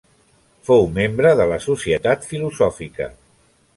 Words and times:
Fou 0.69 0.87
membre 0.95 1.33
de 1.41 1.47
la 1.51 1.59
Societat 1.67 2.27
Filosòfica. 2.31 3.09